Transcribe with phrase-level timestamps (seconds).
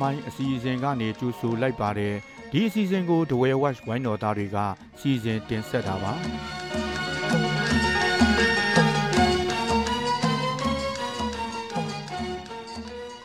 [0.00, 2.14] မိုင်းအစီအစဉ်ကနေကြိုဆိုလိုက်ပါတယ်
[2.52, 4.58] ဒီအစီအစဉ်ကို The Way Watch ဝိုင်းတော်သားတွေက
[5.00, 6.12] စီစဉ်တင်ဆက်တာပါ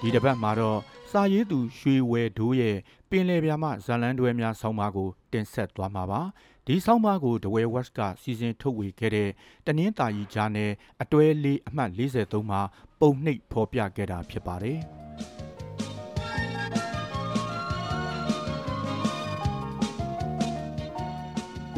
[0.01, 0.79] ဒီတစ်ပတ်မှာတော့
[1.11, 2.77] စာရေးသူရွှေဝဲဒိုးရဲ့
[3.09, 6.21] ပင်လယ်ပြာမဇလန်းတွဲများဆောင်းပါးကိုတင်ဆက်သွားမှာပါ
[6.67, 9.29] ဒီဆောင်းပါးကို The Way Watch ကစီစဉ်ထုတ်ဝေခဲ့တဲ့
[9.65, 12.61] တနင်္သာရီကြားနယ်အတွဲလေးအမှတ်43မှာ
[12.99, 15.04] ပုံနှိပ်ဖော်ပြခဲ့တာဖြစ်ပါတယ်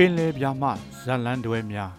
[0.02, 0.64] ပင်လယ်ပြာမ
[1.00, 1.92] ဇလန်းတွဲများ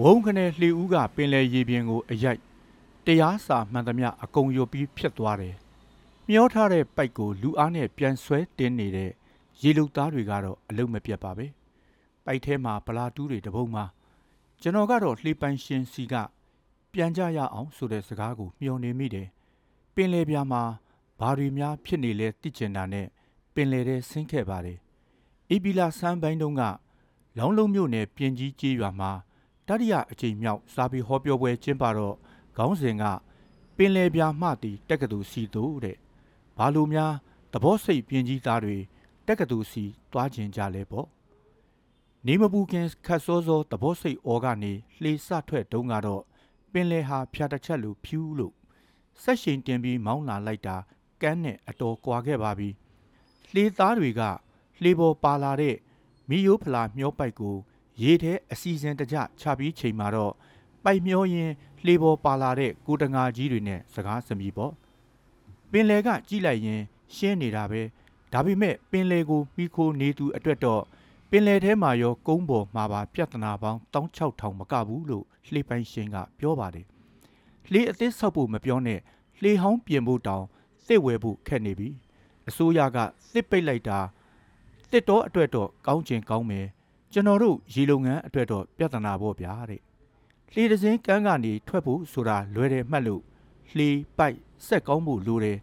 [0.00, 2.40] ဝုံခနယ်လှေဦးကပင်လယ်ရေပြင်ကိုအရိုက်
[3.06, 5.56] တရားစာမှန်သမျှအကုန်ရုပ်ပြီးဖြစ်သွားတယ်
[6.30, 9.10] မျောထားတဲ့ပိုက်ကိုလူအားနဲ့ပြန်ဆွဲတင်းနေတဲ့
[9.62, 11.46] ရေလုသားတွေကတော့အလုံးမပြတ်ပါပဲ
[12.24, 13.84] ပိုက်ထဲမှာဗလာတူးတွေတပုံမှာ
[14.60, 16.14] ကျွန်တော်ကတော့လှေပိုင်ရှင်စီက
[16.92, 19.28] ပြန်ကြရအောင်ဆိုတဲ့စကားကိုမျှော်နေမိတယ်
[19.94, 20.62] ပင်လယ်ပြာမှာ
[21.20, 23.06] ဘာတွေများဖြစ်နေလဲသိကျင်တာနဲ့
[23.54, 24.80] ပင်လယ်ထဲဆင်းခဲ့ပါတယ်
[25.52, 26.62] အီပီလာဆန်းပိုင်းတုန်းက
[27.38, 29.10] လောင်းလုံးမြို့နယ်ပြင်ကြီးကျေးရွာမှာ
[29.66, 32.16] တတိယအကြိမ်မြောက်စာပေဟောပြောပွဲကျင်းပတော့
[32.56, 33.04] ခေါင်းစဉ်က
[33.76, 35.96] ပင်လယ်ပြာမှတီတက်ကတူစီတို့တဲ့
[36.58, 37.12] ဘာလို့များ
[37.52, 38.76] သဘောစိတ်ပြင်းကြီးသားတွေ
[39.26, 41.06] တက်ကတူစီတွားကျင်ကြလဲပေါ့
[42.26, 46.22] နေမပူခင်ခတ်စောစောသဘောစိတ်ဩကနေလှေစထွက်တုံးကတော့
[46.72, 48.54] ပင်လယ်ဟာဖြာတစ်ချက်လိုဖြူးလို့
[49.22, 50.76] ဆက်ရှင်တင်ပြီးမောင်းလာလိုက်တာ
[51.22, 52.68] ကန်းနဲ့အတော်ကွာခဲ့ပါပြီ
[53.52, 54.22] လှေသားတွေက
[54.82, 55.76] လှေပေါ်ပါလာတဲ့
[56.28, 57.56] မီယိုဖလာမျောပိုက်ကို
[58.02, 60.32] ရေထဲအစီအစဉ်တကြချပြီးချိန်မှာတော့
[60.84, 61.50] ပိုက်မျောရင်
[61.84, 64.72] လှေပေါ်ပါလာတဲ့ကိုတငါကြီးတွေနဲ့စကားစမြည်ပေါ့
[65.72, 66.80] ပင်လယ်ကကြည့်လိုက်ရင်
[67.14, 67.82] ရှင်းနေတာပဲ
[68.32, 70.82] ဒါပေမဲ့ပင်လယ်ကိုမိခိုးနေသူအတွက်တော့
[71.30, 76.86] ပင်လယ်ထဲမှာရောကုန်းပေါ်မှာပါပြဿနာပေါင်း16000မကဘူးလို့လှေပိုင်ရှင်ကပြောပါတယ်
[77.70, 79.00] လှေအသစ်ဆောက်ဖို့မပြောနဲ့
[79.42, 80.44] လှေဟောင်းပြင်ဖို့တောင်
[80.86, 81.88] စစ်ဝဲဖို့ခက်နေပြီ
[82.48, 82.98] အစိုးရက
[83.30, 83.98] စစ်ပိတ်လိုက်တာ
[84.92, 86.66] တစ်တော့အတွက်တော့ကောင်းချင်ကောင်းမယ်
[87.12, 89.80] ကျွန်တော်တို့ရေလုံငန်းအတွက်တော့ပြဿနာပေါ့ဗျာတဲ့
[90.52, 93.22] လှေတစ်စင်းကန်းကနေထွက်ဖို့ဆိုတာလွယ်တယ်မှတ်လို့
[93.76, 94.36] လှေပိုက်
[94.66, 95.58] ဆက်ကောင်းဖို့လိုတယ်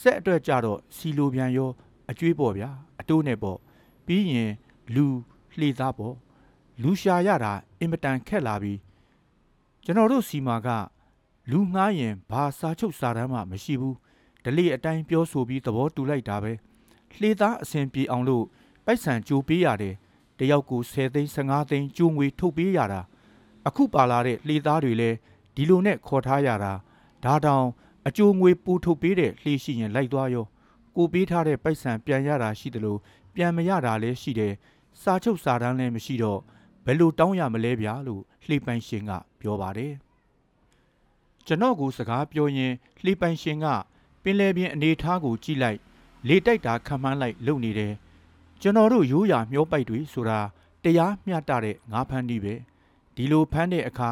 [0.00, 1.70] ဆက်အတွက်ကြတော့စီလိုပြန်ရော
[2.10, 2.70] အကျွေးပေါ့ဗျာ
[3.00, 3.58] အတိုးနဲ့ပေါ့
[4.06, 4.52] ပြီးရင်
[4.94, 5.06] လူ
[5.58, 6.14] လှေသားပေါ့
[6.82, 8.74] လူရှာရတာအင်မတန်ခက်လာပြီ
[9.84, 10.68] ကျွန်တော်တို့စီမာက
[11.50, 13.96] လူငှားရင်ဘာစာချုပ်စာတမ်းမှမရှိဘူး
[14.44, 16.52] ဒလိအတိုင်းပြောဆိုပြီးသဘောတူလိုက်တာပဲ
[17.20, 18.44] လှေသားအစဉ်ပြေအောင်လို့
[18.84, 19.94] ပိုက်ဆံကြိုးပေးရတယ်
[20.38, 23.00] တယောက်ကို10သိန်း15သိန်းကြိုးငွေထုတ်ပေးရတာ
[23.66, 25.16] အခုပါလာတဲ့လှေသားတွေလည်း
[25.54, 26.72] ဒီလိုနဲ့ခေါ်ထားရတာ
[27.24, 27.66] ဒါတောင်
[28.06, 30.46] အကျိုးငွေပူထုတ်ပေးတဲ့လှေရှိရင်လိုက်သွားရော
[30.96, 32.98] ကိုပေးထားတဲ့ပိုက်ဆံပြန်ရတာရှိတယ်လို့
[33.34, 34.52] ပြန်မရတာလည်းရှိတယ်
[35.02, 36.40] စာချုပ်စာတမ်းလည်းမရှိတော့
[36.84, 39.10] ဘယ်လိုတောင်းရမလဲဗျာလို့လှေပိုင်ရှင်က
[39.40, 39.94] ပြောပါတယ်
[41.46, 42.72] ကျွန်တော်ကစကားပြောရင်
[43.04, 43.66] လှေပိုင်ရှင်က
[44.22, 45.78] ပင်လယ်ပြင်အနေထားကိုကြည့်လိုက်
[46.28, 47.92] လေတိုက်တာခံမှန်းလိုက်လုပ်နေတယ်
[48.60, 50.40] ကျွန်တော်တို့ရိုးရာမျောပိုက်တွေဆိုတာ
[50.84, 52.54] တရားမျှတတဲ့ငါးဖမ်းနည်းပဲ
[53.14, 54.10] ဒီလိုဖမ်းတဲ့အခါ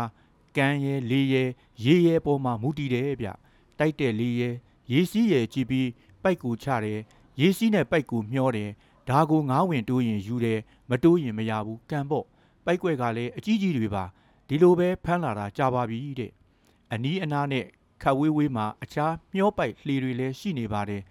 [0.56, 1.44] ကံရဲလေးရဲ
[1.84, 3.28] ရေရဲပေါ်မှာမူတည်တယ်ဗျ
[3.78, 4.50] တိုက်တဲ့လေးရဲ
[4.92, 5.88] ရေစီးရဲကြည့်ပြီး
[6.22, 7.00] ပိုက်ကူချတယ်
[7.40, 8.70] ရေစီးနဲ့ပိုက်ကူမျောတယ်
[9.08, 12.26] ဒါကိုငါးဝင်တိုးရင်ယူတယ်မတိုးရင်မရဘူးကံပေါ့
[12.64, 14.04] ပိုက်ကွက်ကလည်းအကြီးကြီးတွေပါ
[14.48, 16.30] ဒီလိုပဲဖမ်းလာတာကြာပါပြီတဲ့
[16.92, 17.64] အနီးအနားနဲ့
[18.02, 21.02] ခတ်ဝေးဝေးမှာအခြားမျောပိုက်လှေတွေလည်းရှိနေပါတယ်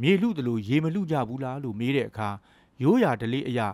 [0.00, 2.28] မြေလူတလို့ရေမလူကြဘူးလားလို့မေးတဲ့အခါ
[2.82, 3.68] ရိုးရာဒလေးအရာ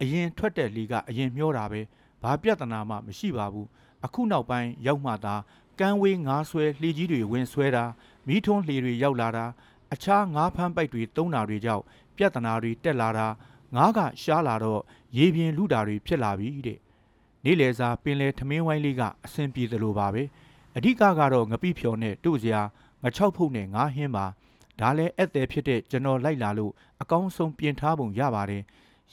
[0.00, 1.80] အရင်ထွက်တဲ့လေကအရင်မျောတာပဲ
[2.22, 3.68] ဘာပြဿနာမှမရှိပါဘူး
[4.04, 5.34] အခုနောက်ပိုင်းရောက်မှသာ
[5.80, 7.84] ကမ်းဝေးငါးဆွဲလှေကြီးတွေဝင်ဆွဲတာ
[8.26, 9.46] မိထုံးလှေတွေရောက်လာတာ
[9.92, 11.84] အခြားငါးဖမ်းပိုက်တွေတုံးတာတွေကြောင့်
[12.16, 13.26] ပြဿနာတွေတက်လာတာ
[13.76, 14.80] ငါးကရှားလာတော့
[15.16, 16.78] ရေပြင်လူတာတွေဖြစ်လာပြီတဲ့
[17.44, 20.22] နေ့လယ်စာပင်လယ်ထမင်းဝိုင်းလေးကအဆင်ပြေသလိုပါပဲ
[20.76, 22.62] အဓိကကတော့ငပိဖြော်နဲ့တို့စရာ
[23.02, 24.26] ငချောက်ဖုတ်နဲ့ငါးဟင်းပါ
[24.80, 26.72] ဒါလည်းဧည့်သည်ဖြစ်တဲ့ကျွန်တော်လိုက်လာလို့
[27.02, 28.62] အကောင်းဆုံးပြင်ထားပုံရပါတယ်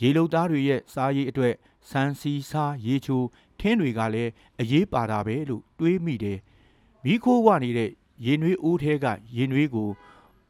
[0.01, 1.53] ရေလုံသားတွေရဲ့စားရေးအတွက်
[1.89, 3.23] စမ်းစီစားရေချို
[3.59, 4.31] ထင်းတွေကလည်း
[4.61, 6.39] အရေးပါတာပဲလို့တွေးမိတယ်
[7.03, 7.91] မိခိုးဝနေတဲ့
[8.25, 9.05] ရေနွေးအိုးထဲက
[9.35, 9.89] ရေနွေးကို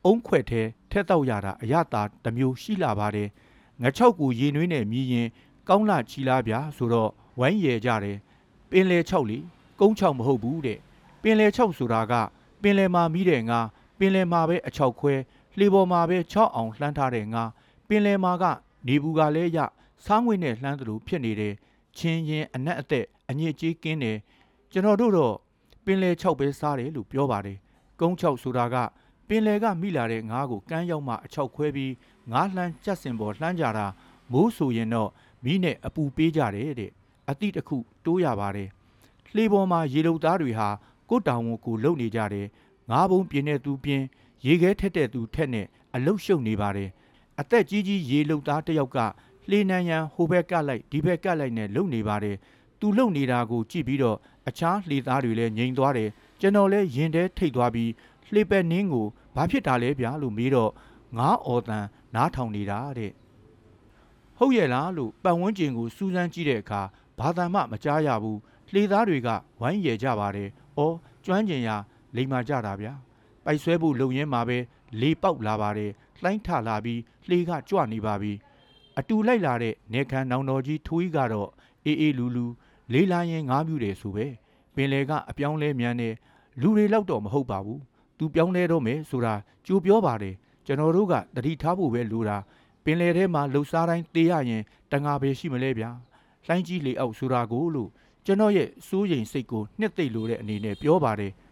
[0.06, 0.62] အုံးခွက်ထဲ
[0.92, 3.30] ထက်တော့ရတာအရသာတစ်မျိုးရှိလာပါတယ်
[3.82, 5.28] ငချောက်ကိုရေနွေးနဲ့မြည်ရင်
[5.70, 8.18] ကောင်းလာချီလာဗျာဆိုတော့ဝိုင်းရကြတယ်
[8.70, 9.38] ပင်လေ6လီ
[9.80, 10.80] ကုန်း6မဟုတ်ဘူးတဲ့
[11.22, 12.14] ပင်လေ6ဆိုတာက
[12.62, 13.60] ပင်လေမှာမိတဲ့ငါ
[13.98, 15.14] ပင်လေမှာပဲအချောက်ခွဲ
[15.58, 17.44] လှေပေါ်မှာပဲ6အောင်လှမ်းထားတဲ့ငါ
[17.88, 18.46] ပင်လေမှာက
[18.88, 19.60] နေဘူးကလည်းရ
[20.06, 21.54] စားငွေနဲ့လှမ်းသလိုဖြစ်နေတယ်
[21.98, 24.18] ချင်းရင်အနက်အသက်အညစ်အကြေးကင်းတယ်
[24.72, 25.36] ကျွန်တော်တို့တော့
[25.86, 27.58] ပင်လေ6ပဲစားတယ်လို့ပြောပါတယ်
[28.00, 28.76] ကုန်း6ဆိုတာက
[29.28, 31.94] ပင်လေကမိလာတဲ့ငါးကိုကမ်းရောက်မှအချောက်ခွဲပြီး
[32.32, 33.86] ငါးလှမ်းကြက်စင်ပေါ်လှမ်းကြတာ
[34.32, 35.10] မိုးဆိုရင်တော့
[35.44, 36.92] မိနဲ့အပူပေးကြတယ်တဲ့
[37.30, 38.70] အတိတခုတိုးရပါတယ်
[39.36, 40.70] လှေပေါ်မှာရေလုံသားတွေဟာ
[41.10, 42.48] ကိုတောင်ကိုကိုလုံနေကြတယ်
[42.90, 44.06] ငါးဘုံပြင်းတဲ့သူပြင်း
[44.46, 46.90] ရေခဲထက်တဲ့သူထက်နဲ့အလုတ်ရှုပ်နေပါတယ်
[47.40, 48.98] အသက်ကြီးကြီးရေလုံသားတစ်ယောက်က
[49.50, 52.38] လှေနံရန်ဟိုဘက်ကလိုက်ဒီဘက်ကလိုက်နဲ့လုံနေပါတယ်
[52.80, 54.18] သူလုံနေတာကိုကြည့်ပြီးတော့
[54.48, 57.92] အခြားလှေသားတွေလည်းငြိမ်သွားတယ်ကျွန်တော်လည်းရင်ထဲထိတ်သွားပြီး
[58.34, 60.72] လှေပက်နင်းကိုဘာဖြစ်တာလဲဗျာလို့မေးတော့
[61.18, 61.86] ငါအော်တန်
[62.16, 63.12] နားထောင်နေတာတဲ့
[64.38, 66.82] ဟုတ်ရဲ့လားလို့ပတ်ဝန်းကျင်ကိုစူးစမ်းကြည့်တဲ့အခါ
[67.20, 68.40] ဘာသာမှမကြားရဘူး
[68.74, 69.30] လှေသားတွေက
[69.60, 70.96] ဝိုင်းရယ်ကြပါတယ်။အော်
[71.26, 71.76] ကျွမ်းကျင်ရာ
[72.16, 72.94] လိမ်မာကြတာဗျာ။
[73.46, 74.58] ပိုက်ဆွဲဖို့လုံရင်းမှာပဲ
[75.02, 78.34] လေပေါက်လာပါတယ်။လှိုင်းထလာပြီးလှေကကြွနေပါပြီ။
[79.00, 81.50] အတူလိုက်လာတဲ့နေခမ်းနောင်တော်ကြီးထူးကြီးကတော့
[81.86, 82.46] အေးအေးလူလူ
[82.94, 84.26] လေးလာရင်ငားမြူတယ်ဆိုပဲ။
[84.76, 86.10] ပင်လေကအပြောင်းလဲမြန်နေ
[86.62, 87.80] လူတွေလောက်တော့မဟုတ်ပါဘူး။
[88.18, 89.34] तू ပြောင်းလဲတော့မယ်ဆိုတာ
[89.66, 92.38] ကြိုပြောပါတယ်။ကျွန်တော်တို့ကတတိထားဖို့ပဲလိုတာ။
[92.84, 95.90] ပင်လေထဲမှာလှုပ်ရှားတိုင်းတေးရရင်တငါပဲရှိမလဲဗျာ။
[96.48, 97.90] လှိုင်းကြီးလေအောက်ဆိုတာကိုလို့
[98.26, 101.32] ကျွန်တော်ရဲ့စိုးရိမ်စိတ်ကိုနှစ်သိမ့်လို့တဲ့အနေနဲ့ပြောပါတယ်။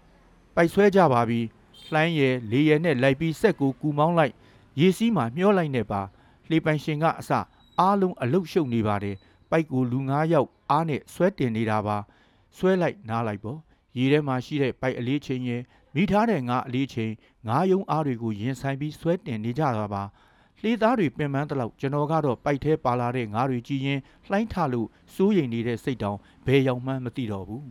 [0.56, 1.40] ပိုက်ဆွဲကြပါပြီ။
[1.94, 4.34] လှိုင်းရယ်လေရယ်နဲ့လိုက်ပြီးဆက်ကိုကူမောင်းလိုက်
[4.80, 6.02] ရေစီးမှာမျောလိုက်နေပါ
[6.50, 7.32] လေပိုင်ရှင်ကအစ
[7.80, 9.16] အားလုံးအလုတ်ရှုပ်နေပါတယ်။
[9.52, 11.98] ပိုက်ကိုလူ9ယောက်အားနဲ့ဆွဲတင်နေတာပါ။
[12.58, 13.60] ဆွဲလိုက်နားလိုက်ပေါ့။
[13.98, 15.62] ရေထဲမှာရှိတဲ့ပိုက်အလေးချင်းရယ်
[15.96, 17.14] မိထားတဲ့ငါအလေးချင်း
[17.48, 20.04] ငါးယုံအားတွေကိုရင်ဆိုင်ပြီးဆွဲတင်နေကြတာပါ။
[20.62, 24.00] လှေသားတွေပင်ပန်းတလောက်ကျွန်တော်ကတော့ပိုက်သေးပါလာတဲ့ငါးတွေကြည်ရင်
[24.30, 27.68] လှိုင်းထလို့စိုးရိမ်နေတဲ့စိတ်တောင်ဘယ်ရောက်မှန်းမသိတော့ဘူး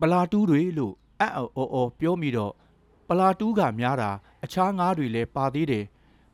[0.00, 2.52] ပလာတူးတွေလို့ အံ့အော်အော်အော်ပြောမိတော့
[3.08, 4.10] ပလာတူးကများတာ
[4.44, 5.84] အခြားငါးတွေလည်းပါသေးတယ်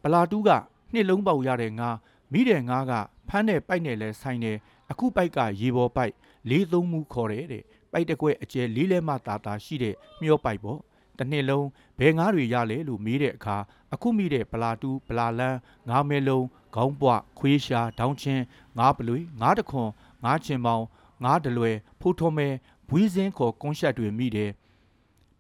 [0.03, 0.51] ပလာတူးက
[0.93, 1.97] နှစ်လုံးပေါက်ရတဲ့ငါး
[2.33, 2.93] မိတဲ့ငါးက
[3.29, 4.57] ဖမ်းတဲ့ပိုက်နဲ့လဲဆိုင်တယ်
[4.91, 6.15] အခုပိုက်ကရေပေါ်ပိုက်
[6.51, 10.81] လေးသုံးမှုခေါ်တယ်တဲ့ပိုက်တစ်ခွက်အကျယ်လေးလဲမှတာတာရှိတဲ့မျောပိုက်ပေါ့
[11.19, 11.67] တစ်နှစ်လုံး
[11.99, 13.57] ဘယ်ငါးတွေရလဲလို့မေးတဲ့အခါ
[13.93, 15.59] အခုမိတဲ့ပလာတူးပလာလန်း
[15.89, 18.43] ငါးမဲလုံးခေါင်းပွားခွေးရှာဒေါင်းချင်း
[18.79, 19.91] ငါးပလွေငါးတခွန်
[20.25, 20.87] ငါးချင်ပေါင်း
[21.25, 22.49] ငါးတလွယ်ဖိုးထုံးမဲ
[22.91, 24.51] ဝီးစင်းခေါ်ကွန်ရှက်တွေမိတယ်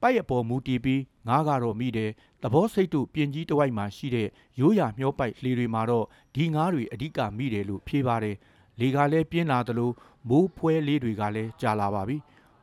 [0.02, 2.10] ပိုက်အပေါ်မူတီးပြီးငါးကတော့မိတယ်
[2.42, 4.28] သဘောစိတ်တို့ပြင်ကြီးတစ်ဝိုက်မှာရှိတဲ့
[4.60, 8.36] ရိုးရာမျောပိုက်လှေတွေမှာတော့ဒီငါးတွေအဓိကမိတယ်လို့ဖြေပါတယ်
[8.80, 9.90] လေကလည်းပြင်းလာသလို
[10.28, 12.16] မိုးဖွဲလေးတွေကလည်းကြာလာပါပြီ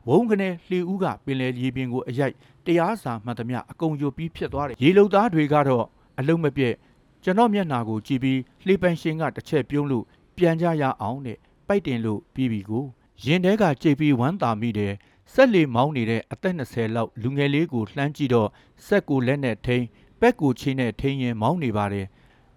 [0.08, 5.86] ဝုံကနေလှေဦးကပင်လယ်ရေပြင်ကိုအရိုက်တရားစာမှန်သမျှအကုန်ယူပြီးဖြစ်သွားတယ်ရေလုံသားတွေကတော့
[6.20, 6.76] အလုံးမပြည့်
[7.24, 10.06] ကျွန်တော်မျက်နှာကိုကြည့်ပြီးလှေပန်ရှင်ကတစ်ချက်ပြုံးလို့
[10.38, 11.38] ပြန်ကြရအောင်တဲ့
[11.68, 12.86] ပိုက်တင်လို့ပြီးပြီကို
[13.26, 14.94] ရင်ထဲကကြိတ်ပြီးဝမ်းသာမိတယ်
[15.34, 18.50] ဆက်လီမောင်းနေတဲ့အသက်20လောက်လူငယ်လေးကိုလှမ်းကြည့်တော့
[18.88, 19.86] ဆက်ကိုလက်နဲ့ထိန်
[20.20, 22.06] ပက်ကိုချင်းနဲ့ထိန်ရင်မောင်းနေပါတယ်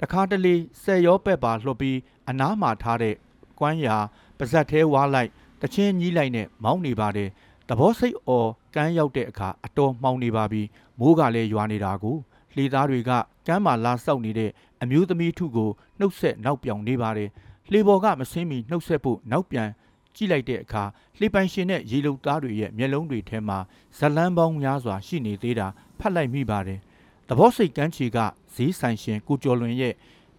[0.01, 1.99] တခါတလေဆက်ရောပက်ပါလှုပ်ပြီး
[2.29, 3.15] အနားမှာထားတဲ့
[3.59, 3.97] ကွမ်းရာ
[4.39, 5.31] ပါဇက်သေးဝါလိုက်
[5.63, 7.29] တချင်းကြီးလိုက်နဲ့မောင်းနေပါတယ်
[7.69, 10.63] သဘောစိတ်အော်ကမ်းရောက်တဲ့အခါအတော်မှောင်နေပါပြီ
[10.99, 12.17] မိုးကလည်းရွာနေတာကို
[12.55, 13.11] လှေသားတွေက
[13.47, 14.51] ကမ်းမှာလာဆောက်နေတဲ့
[14.83, 17.31] အမျိုးသမီးထုကိုနှုတ်ဆက်နောက်ပြောင်နေပါတယ်
[17.71, 19.69] လှေပေါ်ကမဆင်းမီနှုတ်ဆက်ဖို့နောက်ပြန်
[20.17, 20.85] ကြည့်လိုက်တဲ့အခါ
[21.19, 23.59] လှေပိုင်ရှင်နဲ့ရေလုံသားတွေရဲ့မျက်လုံးတွေထဲမှာ
[23.99, 25.67] ဇလန်းပေါင်းများစွာရှိနေသေးတာ
[25.99, 26.81] ဖတ်လိုက်မိပါတယ်
[27.29, 28.19] သဘောစိတ်ကမ်းခြေက
[28.55, 29.95] ဈေးဆိုင်ရှင်ကိုကျော်လွင်ရဲ့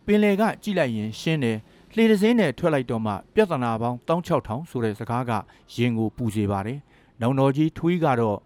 [0.05, 1.57] ပင်လေကကြည့်လိုက်ရင်ရှင်းတယ်
[1.95, 5.31] လှေတစ်စင်းနဲ့ထွက်လိုက်တော့မှပြဿနာပေါင်း16000ဆိုတဲ့စကားက
[5.75, 6.79] ရင်ကိုပူစေပါတယ်။
[7.21, 8.39] နောင်တော်ကြီးထွေးကတော့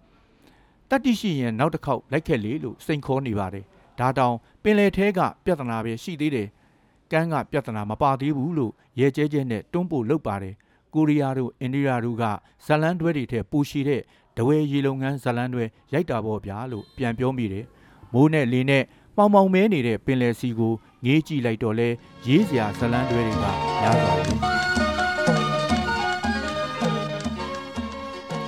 [0.89, 3.65] တတ္တိရှိရင်နောက်တစ်ခေါက်လိုက်ခဲ့လေလို့စိန်ခေါ်နေပါတယ်။
[4.00, 6.47] ဒါတောင်ပင်လေထဲကပြဿနာပဲရှိသေးတယ်။
[7.12, 10.55] ကန်းကပြဿနာမပါသေးဘူးလို့ရဲကျဲကျဲနဲ့တွန်းပို့လုပ်ပါတယ်။
[10.98, 12.24] ကိုရီးယားတို့အိန္ဒိယတို့က
[12.66, 14.01] ဇလန်တွဲတွေထဲပူရှိတဲ့
[14.38, 15.63] ဒဝဲရေလုံငန်းဇလန်တွဲ
[15.94, 17.66] ရိုက်တာပေါ့ဗျာလို့ပြန်ပြောမိတယ်။
[18.13, 18.84] မိုးနဲ့လေနဲ့
[19.18, 20.74] ပေါင်ပေါင်မဲနေတဲ့ပင်လယ်စီကို
[21.06, 21.89] ငေးကြည့်လိုက်တော့လဲ
[22.27, 24.38] ရေးစရာဇလန်းတွဲတွေကများသွားတယ်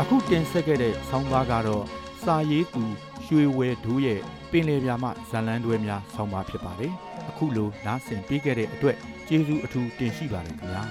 [0.02, 1.84] အခုတင်ဆက်ခဲ့တဲ့ဆောင်းပါးကတော့
[2.24, 2.84] စာရေးသူ
[3.26, 4.20] ရွှေဝဲဒူးရဲ့
[4.52, 6.94] ပင်လယ်ပြာမဇလန်းတွဲများဆောင်းပါးဖြစ်ပါတယ်
[7.30, 10.84] အခုလိုနားဆင်ပေးခဲ့တဲ့အတွက်ကျေးဇူးအထူးတင်ရှိပါတယ်ခင်ဗျာ